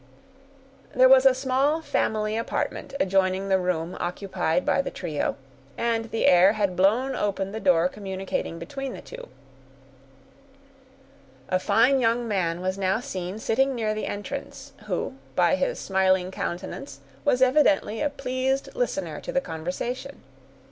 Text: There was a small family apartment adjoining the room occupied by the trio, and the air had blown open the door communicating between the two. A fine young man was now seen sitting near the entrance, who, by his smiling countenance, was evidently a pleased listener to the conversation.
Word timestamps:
There 0.95 1.07
was 1.07 1.27
a 1.27 1.35
small 1.35 1.83
family 1.83 2.35
apartment 2.35 2.95
adjoining 2.99 3.49
the 3.49 3.59
room 3.59 3.95
occupied 3.99 4.65
by 4.65 4.81
the 4.81 4.89
trio, 4.89 5.35
and 5.77 6.05
the 6.05 6.25
air 6.25 6.53
had 6.53 6.75
blown 6.75 7.15
open 7.15 7.51
the 7.51 7.59
door 7.59 7.87
communicating 7.87 8.57
between 8.57 8.93
the 8.95 9.01
two. 9.03 9.27
A 11.49 11.59
fine 11.59 11.99
young 11.99 12.27
man 12.27 12.61
was 12.61 12.79
now 12.79 12.99
seen 12.99 13.37
sitting 13.37 13.75
near 13.75 13.93
the 13.93 14.07
entrance, 14.07 14.73
who, 14.87 15.17
by 15.35 15.53
his 15.53 15.77
smiling 15.77 16.31
countenance, 16.31 17.01
was 17.23 17.43
evidently 17.43 18.01
a 18.01 18.09
pleased 18.09 18.73
listener 18.73 19.21
to 19.21 19.31
the 19.31 19.39
conversation. 19.39 20.23